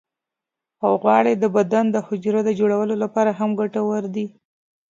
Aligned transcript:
غوړې 1.01 1.33
د 1.39 1.45
بدن 1.55 1.85
د 1.91 1.97
حجرو 2.07 2.41
د 2.47 2.49
جوړولو 2.59 2.95
لپاره 3.03 3.31
هم 3.39 3.49
ګټورې 3.59 4.09
دي. 4.15 4.25